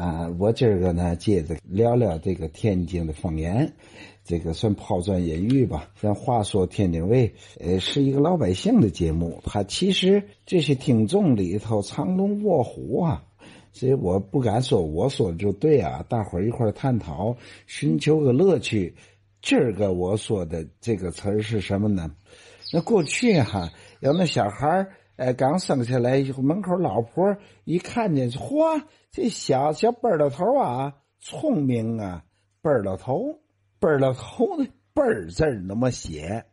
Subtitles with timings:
[0.00, 3.70] 啊，我今儿个呢，接着聊聊这个天津的方言，
[4.24, 5.90] 这个算抛砖引玉吧。
[6.00, 13.22] 咱话说天津卫，呃，是一个老百姓的节目，他其实这些听众里头藏龙卧虎啊，
[13.72, 16.02] 所以我不敢说我说的就对啊。
[16.08, 17.36] 大伙儿一块儿探讨，
[17.66, 18.94] 寻求个乐趣。
[19.42, 22.10] 今儿个我说的这个词儿是什么呢？
[22.72, 23.70] 那过去哈，
[24.00, 24.92] 有那小孩儿。
[25.20, 32.24] 哎，刚生下来以后，门口老婆一看见，嚯，这小小笨老头啊，聪明啊，
[32.62, 33.38] 笨老头，
[33.78, 36.46] 笨老头的笨字那么写，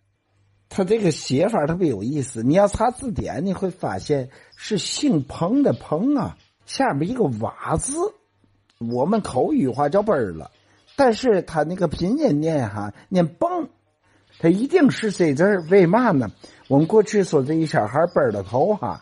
[0.68, 2.44] 他这个写法特别有意思。
[2.44, 7.94] 你要查字典，你会发现是姓彭的彭啊，下面一个瓦字，
[8.80, 10.52] 我们口语化叫笨了，
[10.98, 13.70] 但是他那个拼音念哈念蹦，
[14.40, 16.30] 他一定是这字为嘛呢？
[16.68, 19.02] 我们过去说这一小孩背的头哈，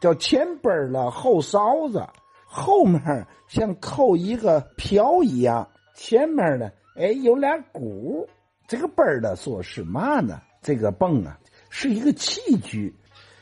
[0.00, 2.06] 叫前背了后勺子，
[2.44, 8.28] 后面像扣一个瓢一样，前面呢，哎有俩鼓，
[8.68, 10.40] 这个背的说是嘛呢？
[10.60, 11.38] 这个泵啊
[11.70, 12.94] 是一个器具，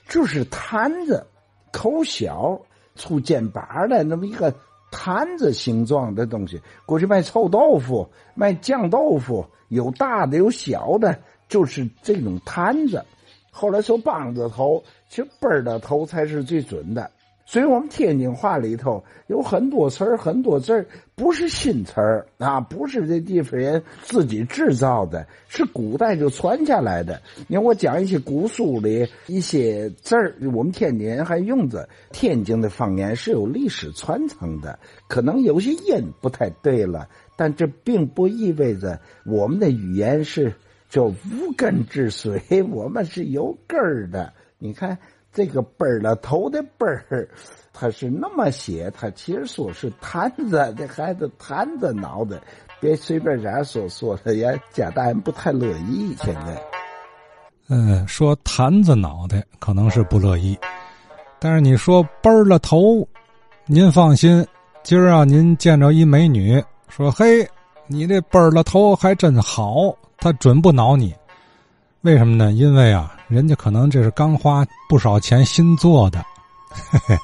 [0.08, 1.26] 就是坛子，
[1.72, 2.60] 口小
[2.94, 4.54] 粗肩膀的那么一个
[4.92, 6.60] 坛子形状的东西。
[6.86, 13.04] 过去卖臭豆腐、卖酱豆腐，有大的有小的，就是这种坛子。
[13.56, 17.08] 后来说梆子头，其实奔儿的头才是最准的。
[17.46, 27.20] 所以我们天津话里头有很多词儿、很多字儿不是新词儿啊，不是这地方人自己制造的，是古代就传下来的。
[27.46, 31.88] 你看我讲一些古书里一些字儿，我们天津人还用着。
[32.10, 40.52] 天津的方言是有历史传承的，可能有些音不太对了，但这并不意味着我们的语言是。
[40.94, 44.32] 叫无根之水，我们是有根儿的。
[44.58, 44.96] 你看
[45.32, 47.28] 这个“奔了头”的“奔儿”，
[47.74, 52.40] 他是那么写，他其实说是坛子，这孩子坛子脑袋，
[52.80, 56.14] 别随便这样说，说的也家大人不太乐意。
[56.22, 56.62] 现在，
[57.68, 60.56] 嗯，说坛子脑袋可能是不乐意，
[61.40, 63.04] 但是你说“奔了头”，
[63.66, 64.46] 您放心，
[64.84, 67.44] 今儿啊，您见着一美女，说：“嘿，
[67.86, 71.14] 你这奔了头还真好。”他准不挠你，
[72.00, 72.50] 为什么呢？
[72.52, 76.24] 因为啊，人家可能这是刚花不少钱新做的。
[76.70, 77.18] 嘿嘿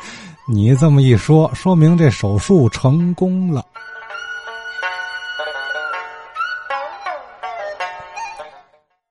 [0.47, 3.65] 你这么一说，说明这手术成功了。